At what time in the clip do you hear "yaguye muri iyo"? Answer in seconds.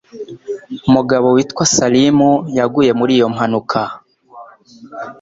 2.57-3.27